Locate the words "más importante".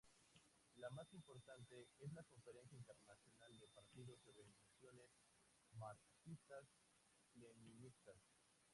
0.89-1.87